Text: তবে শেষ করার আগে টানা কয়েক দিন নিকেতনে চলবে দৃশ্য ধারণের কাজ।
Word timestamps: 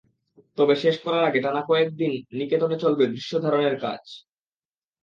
তবে 0.57 0.73
শেষ 0.75 0.95
করার 1.03 1.23
আগে 1.25 1.39
টানা 1.41 1.61
কয়েক 1.69 1.89
দিন 1.95 2.13
নিকেতনে 2.37 2.75
চলবে 2.83 3.03
দৃশ্য 3.07 3.31
ধারণের 3.41 3.75
কাজ। 3.79 4.03